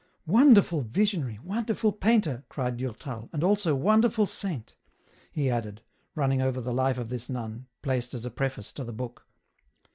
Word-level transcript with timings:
"Wonderful 0.25 0.81
visionary, 0.81 1.37
wonderful 1.43 1.91
painter," 1.91 2.43
cried 2.49 2.77
Durtal," 2.77 3.29
and 3.33 3.43
also 3.43 3.75
wonderful 3.75 4.25
saint," 4.25 4.73
he 5.31 5.47
added, 5.47 5.83
running 6.15 6.41
over 6.41 6.59
the 6.59 6.73
life 6.73 6.97
of 6.97 7.09
this 7.09 7.29
nun, 7.29 7.67
placed 7.83 8.15
as 8.15 8.25
a 8.25 8.31
preface 8.31 8.73
to 8.73 8.83
the 8.83 8.93
book. 8.93 9.27